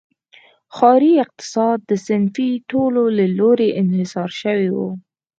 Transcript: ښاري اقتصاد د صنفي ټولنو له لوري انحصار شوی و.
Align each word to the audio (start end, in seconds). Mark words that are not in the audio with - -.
ښاري 0.75 1.11
اقتصاد 1.25 1.79
د 1.89 1.91
صنفي 2.05 2.49
ټولنو 2.69 3.03
له 3.17 3.25
لوري 3.37 3.69
انحصار 3.81 4.29
شوی 4.41 4.67
و. 4.77 4.79